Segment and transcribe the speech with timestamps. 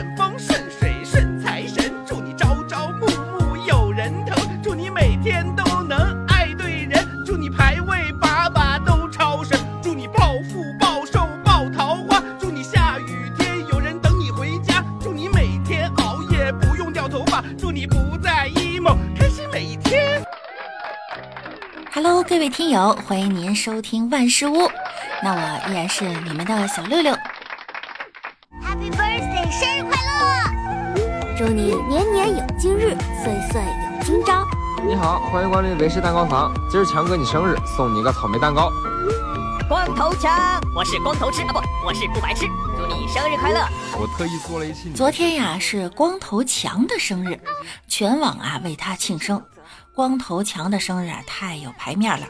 [0.00, 20.24] 顺风顺水顺财神，祝你朝朝暮暮有人疼，祝你每天都能爱对人，祝你排位把把都超神，祝你暴富暴瘦爆桃花，祝你下雨天有人等你回家，祝你每天熬夜不用掉头发，祝你不再 emo，开心每一天。
[21.92, 24.66] Hello，各位听友，欢迎您收听万事屋。
[25.22, 27.14] 那我依然是你们的小六六，
[31.40, 34.46] 祝你年年有今日，岁岁有今朝。
[34.86, 36.52] 你好，欢迎光临维氏蛋糕房。
[36.70, 38.70] 今儿强哥你生日，送你一个草莓蛋糕。
[39.66, 40.38] 光头强，
[40.76, 42.44] 我是光头吃啊不，我是不白痴。
[42.76, 43.66] 祝你生日快乐！
[43.98, 44.92] 我特意做了一期。
[44.92, 47.40] 昨天呀是光头强的生日，
[47.88, 49.42] 全网啊为他庆生。
[49.94, 52.26] 光头强的生日啊太有排面了，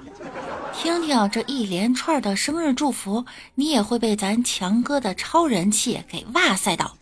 [0.73, 3.25] 听听这一连串的生日祝福，
[3.57, 6.93] 你也会被咱强哥的超人气给哇塞到。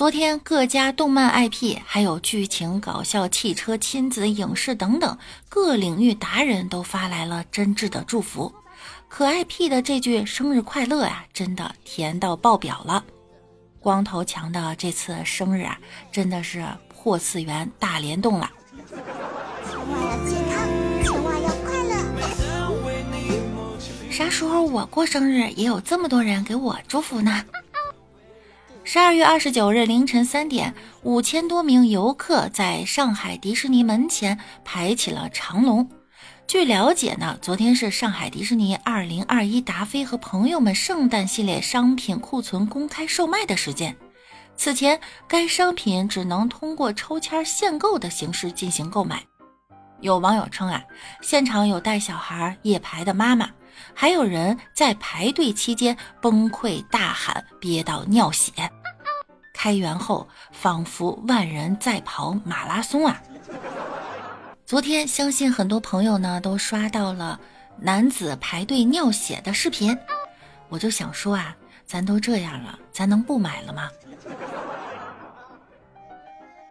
[0.00, 5.18] 昨天各家动漫 IP，还有剧情、搞笑、汽车、亲子、影视等等
[5.50, 8.50] 各领域达人都发来了真挚的祝福。
[9.10, 13.04] 可爱 P 的这句生日快乐呀、真的甜到爆表了。
[13.78, 15.78] 光头强的这次生日啊，
[16.10, 18.50] 真的是破次元大联动了。
[19.68, 20.66] 千万要健康，
[21.04, 21.96] 千万要快乐。
[24.10, 27.44] 啥时候我过生日也有这么多人给我祝福呢？
[28.92, 30.74] 十二月二十九日凌晨三点，
[31.04, 35.88] 五千多名游客在上海迪士尼门前排起了长龙。
[36.48, 43.96] 据了解呢，昨天是上海迪士尼二零二一达菲和朋友们圣诞系列商品库存公开售卖的时间。
[44.56, 49.22] 此前，该商品只能通过抽签限购的形式进行购买。
[50.00, 50.82] 有网友称啊，
[51.22, 53.50] 现场有带小孩夜排的妈妈，
[53.94, 58.50] 还有人在排队期间崩溃大喊，憋到尿血。
[59.62, 63.20] 开园后，仿佛万人在跑马拉松啊！
[64.64, 67.38] 昨天，相信很多朋友呢都刷到了
[67.78, 69.98] 男子排队尿血的视频，
[70.70, 71.54] 我就想说啊，
[71.84, 73.90] 咱都这样了，咱能不买了吗？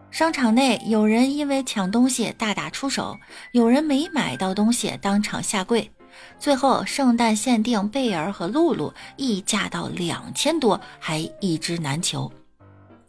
[0.09, 3.19] 商场内有人因为抢东西大打出手，
[3.52, 5.91] 有人没买到东西当场下跪。
[6.40, 12.34] 最后，圣诞限定贝尔和露露溢价到两千多，还一只难求，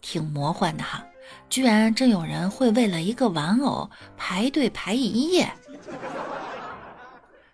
[0.00, 1.04] 挺魔幻的哈！
[1.48, 5.52] 居然真有人会为了一个玩偶排队排一夜。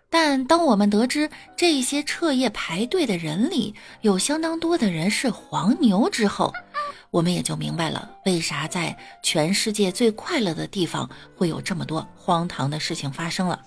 [0.09, 6.53] 但当我们得知这些彻夜排队的人里有相当多的人是黄牛之后，
[7.11, 13.61] 我们也就明白了为啥在全世界最快乐的地方会有这么多荒唐的事情发生了。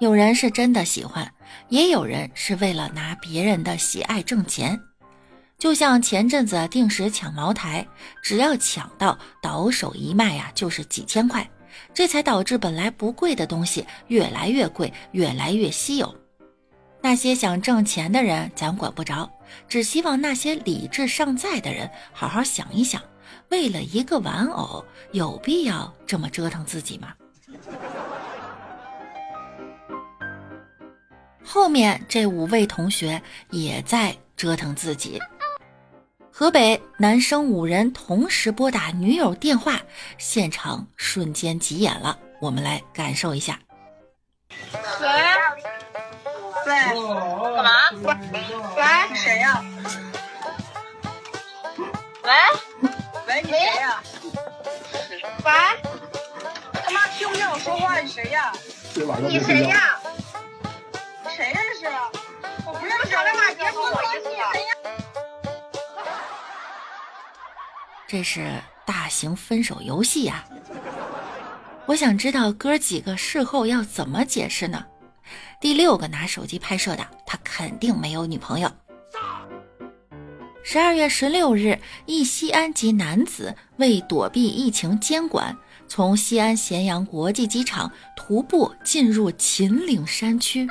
[0.00, 1.30] 有人是真的喜欢，
[1.68, 4.80] 也有人是为了拿别人的喜爱挣钱。
[5.60, 7.86] 就像前阵子定时抢茅台，
[8.22, 11.48] 只要抢到，倒手一卖呀就是几千块，
[11.92, 16.16] 这才导致本来不贵的东西越来越贵，越来越稀有。
[17.02, 19.30] 那些想挣钱的人咱管不着，
[19.68, 23.02] 只希望那些理智尚在的人好好想一想，
[23.50, 24.82] 为了一个玩偶，
[25.12, 27.12] 有必要这么折腾自己吗？
[31.44, 33.20] 后面这五位同学
[33.50, 35.20] 也在折腾自己。
[36.40, 39.78] 河北男生五人同时拨打女友电话，
[40.16, 42.18] 现场瞬间急眼了。
[42.40, 43.58] 我们来感受一下。
[44.48, 45.06] 喂，
[46.66, 46.72] 喂，
[47.56, 47.70] 干嘛？
[48.74, 49.62] 喂，谁呀？
[52.24, 52.32] 喂，
[53.26, 54.02] 喂，你谁呀？
[55.44, 55.52] 喂，
[56.72, 58.50] 他妈听不见我说话，你谁呀？
[59.28, 60.00] 你谁呀？
[61.36, 62.10] 谁认识啊？
[62.64, 64.46] 我不认识，他妈别说我意思呀。
[68.10, 70.44] 这是大型分手游戏呀、
[71.86, 74.84] 我想知道哥几个事后要怎么解释呢？
[75.60, 78.68] 第六个拿手机拍摄的，他肯定没有女朋友。
[80.64, 85.56] 十二月十六日，一西安籍男子为躲避疫情监管，
[85.86, 90.66] 从西安咸阳国际机场徒步进入秦岭山区，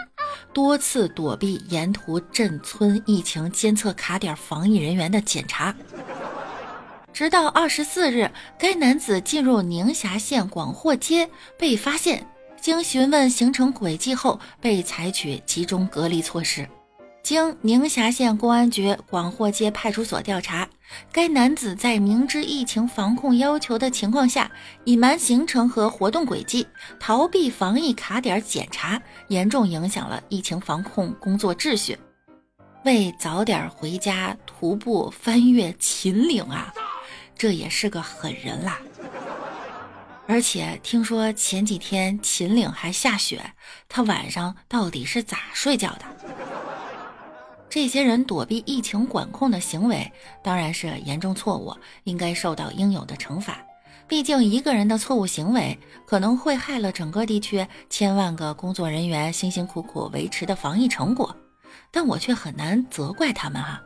[0.52, 5.74] 多次躲避沿途镇村疫情监测卡点防疫人员的检查。
[7.12, 12.26] 直到二十四日，该男子进入宁夏县广货街被发现，
[12.62, 16.68] 经询问行程轨迹后，被采取集中隔离措施。
[17.22, 20.68] 经宁夏县公安局广货街派出所调查，
[21.12, 24.50] 该男子在明知疫情防控要求的情况下，
[24.86, 26.66] 隐瞒行程和活动轨迹，
[27.00, 31.98] 逃避防疫卡点检查，严重影响了疫情防控工作秩序。
[32.86, 36.74] 为早点回家徒步翻越秦岭啊，
[37.40, 38.80] 这也是个狠人啦。
[40.28, 43.54] 而且听说前几天秦岭还下雪，
[43.88, 46.06] 他晚上到底是咋睡觉的？
[47.70, 50.12] 这些人躲避疫情管控的行为
[50.44, 53.58] 当然是严重错误，应该受到应有的惩罚。
[54.06, 61.34] 毕竟一个人的错误行为可能会害了整个地区千万个工作人员辛辛苦苦维持的防疫成果。
[61.92, 63.82] 但我却很难责怪他们哈。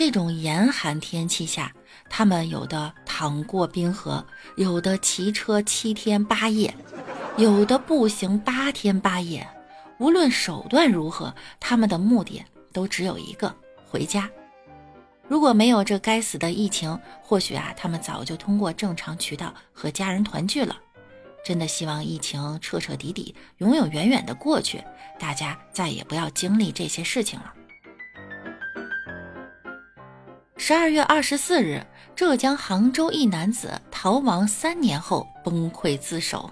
[0.00, 1.70] 这种严寒天气下，
[2.08, 4.24] 他们有的淌过冰河，
[4.56, 6.74] 有的骑车七天八夜，
[7.36, 9.46] 有的步行八天八夜。
[9.98, 12.42] 无论手段如何，他们的目的。
[12.72, 13.54] 都只有一个
[13.90, 14.30] 回家。
[15.28, 20.74] 如果没有这该死的疫情，或许啊，他们早就通过正常渠道和家人团聚了。
[21.44, 24.82] 真的希望疫情彻彻底底、永永远远的过去，
[25.18, 27.52] 大家再也不要经历这些事情了。
[30.62, 31.82] 十二月二十四日，
[32.14, 36.50] 浙江杭州一男子逃亡三年后崩溃自首。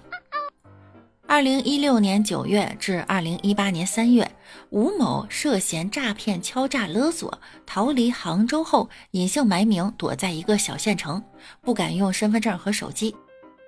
[1.27, 4.29] 二零一六年九月至二零一八年三月，
[4.71, 11.23] 吴某涉嫌诈骗、敲诈勒索，逃离杭州后隐姓埋名，躲在一个小县城，
[11.61, 13.15] 不敢用身份证和手机。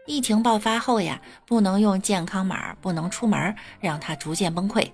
[0.07, 4.91] 疫情爆发后呀，不能用健康码，不能出门，让他逐渐崩溃。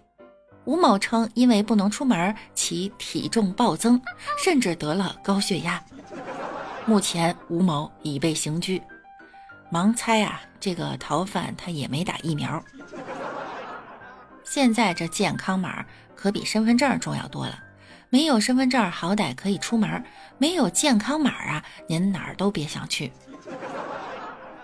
[0.66, 4.00] 吴某称，因为不能出门，其体重暴增，
[4.44, 5.82] 甚至得了高血压。
[6.84, 8.82] 目前，吴某已被刑拘。
[9.72, 12.62] 盲猜啊，这个逃犯他也没打疫苗。
[14.44, 15.84] 现在这健康码
[16.14, 17.58] 可比身份证重要多了。
[18.08, 20.04] 没有身份证好歹可以出门，
[20.38, 23.12] 没有健康码啊，您哪儿都别想去。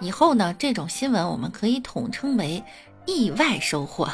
[0.00, 2.62] 以后呢，这种新闻我们可以统称为
[3.06, 4.08] 意外收获。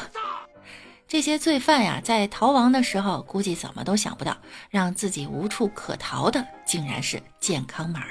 [1.09, 4.37] 这些罪犯呀，在逃亡的时候，估计怎么都想不到，
[4.69, 8.01] 让自己无处可逃的，竟然是健康码。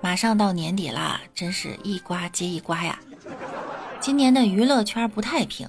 [0.00, 2.96] 马上到年底啦，真是一瓜接一瓜呀！
[3.98, 5.68] 今年的娱乐圈不太平。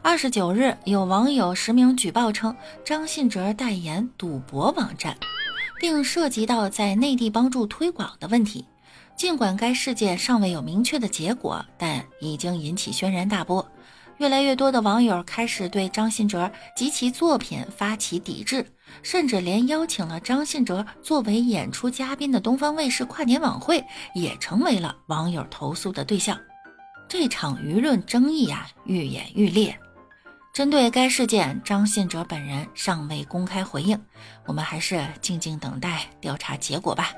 [0.00, 5.14] 二十九日，有网友实名举报称张信哲代言赌博网站，
[5.78, 8.66] 并涉及到在内地帮助推广的问题。
[9.22, 13.64] 尽管该事件尚未有明确的结果，但已经引起轩然大波。
[14.18, 18.66] 越来越多的网友开始对张信哲及其作品发起抵制。
[19.00, 26.36] 甚至连邀请了张信哲作为演出嘉宾的东方卫视跨年晚会也成为了网友投诉的对象。
[27.08, 29.78] 这场舆论争议啊愈演愈烈。
[30.52, 33.96] 针对该事件，张信哲本人尚未公开回应，
[34.46, 37.12] 我们还是静静等待调查结果吧。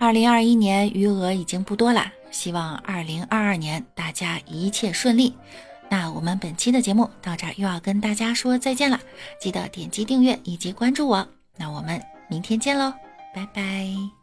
[0.00, 5.34] 二零二一年余额已经不多了，希望二零二二年大家一切顺利。
[5.90, 8.98] 那我们本期的节目到这儿又要跟大家说再见了，
[9.38, 11.28] 记得点击订阅以及关注我。
[11.58, 12.94] 那我们明天见喽，
[13.34, 14.19] 拜拜。